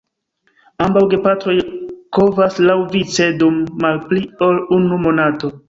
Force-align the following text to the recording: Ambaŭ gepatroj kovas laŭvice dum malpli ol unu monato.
Ambaŭ 0.85 1.03
gepatroj 1.11 1.55
kovas 2.19 2.57
laŭvice 2.69 3.29
dum 3.45 3.63
malpli 3.87 4.25
ol 4.49 4.61
unu 4.81 5.03
monato. 5.09 5.57